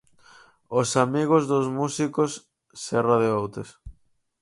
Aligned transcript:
Os 0.79 0.89
amigos 1.05 1.43
dos 1.51 1.65
músicos, 1.77 2.31
Serra 2.85 3.17
de 3.21 3.29
Outes. 3.39 3.69